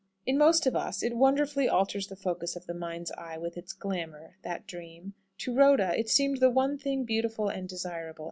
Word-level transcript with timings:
In 0.25 0.35
most 0.35 0.65
of 0.65 0.75
us 0.75 1.03
it 1.03 1.15
wonderfully 1.15 1.69
alters 1.69 2.07
the 2.07 2.15
focus 2.15 2.55
of 2.55 2.65
the 2.65 2.73
mind's 2.73 3.11
eye 3.11 3.37
with 3.37 3.55
its 3.55 3.71
glamour, 3.71 4.35
that 4.41 4.65
dream. 4.65 5.13
To 5.37 5.53
Rhoda 5.53 5.93
it 5.95 6.09
seemed 6.09 6.39
the 6.39 6.49
one 6.49 6.75
thing 6.79 7.03
beautiful 7.03 7.49
and 7.49 7.69
desirable. 7.69 8.19